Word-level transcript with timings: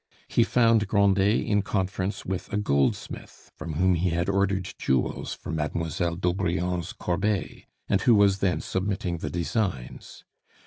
He 0.27 0.43
found 0.43 0.87
Grandet 0.87 1.45
in 1.45 1.61
conference 1.61 2.25
with 2.25 2.51
a 2.51 2.57
goldsmith, 2.57 3.51
from 3.55 3.73
whom 3.73 3.93
he 3.93 4.09
had 4.09 4.29
ordered 4.29 4.73
jewels 4.79 5.35
for 5.35 5.51
Mademoiselle 5.51 6.15
d'Aubrion's 6.15 6.91
corbeille, 6.91 7.65
and 7.87 8.01
who 8.01 8.15
was 8.15 8.39
then 8.39 8.61
submitting 8.61 9.19
the 9.19 9.29
designs. 9.29 10.23